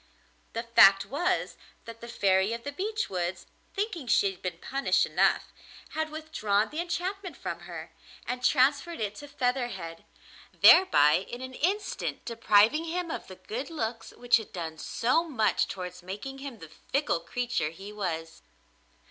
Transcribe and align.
The 0.53 0.63
fact 0.63 1.05
was 1.05 1.57
that 1.85 2.01
the 2.01 2.07
Fairy 2.07 2.53
of 2.53 2.63
the 2.63 2.71
Beech 2.71 3.07
Woods, 3.07 3.45
thinking 3.75 4.07
she 4.07 4.31
had 4.31 4.41
been 4.41 4.57
punished 4.57 5.05
enough, 5.05 5.53
had 5.89 6.09
withdrawn 6.09 6.69
the 6.71 6.79
enchantment 6.81 7.37
from 7.37 7.59
her, 7.59 7.91
and 8.25 8.43
transferred 8.43 8.99
it 8.99 9.13
to 9.17 9.27
Featherhead, 9.27 10.03
thereby 10.51 11.27
in 11.29 11.41
an 11.41 11.53
instant 11.53 12.25
depriving 12.25 12.85
him 12.85 13.11
of 13.11 13.27
the 13.27 13.35
good 13.35 13.69
looks 13.69 14.09
which 14.17 14.37
had 14.37 14.51
done 14.51 14.79
so 14.79 15.23
much 15.23 15.67
towards 15.67 16.01
making 16.01 16.39
him 16.39 16.57
the 16.57 16.69
fickle 16.91 17.19
creature 17.19 17.69
he 17.69 17.93
was. 17.93 18.41